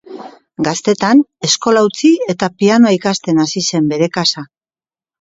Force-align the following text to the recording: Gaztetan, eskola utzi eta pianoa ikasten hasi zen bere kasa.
Gaztetan, 0.67 1.21
eskola 1.49 1.85
utzi 1.89 2.13
eta 2.37 2.51
pianoa 2.57 2.97
ikasten 2.99 3.47
hasi 3.47 3.67
zen 3.71 3.95
bere 3.97 4.13
kasa. 4.21 4.49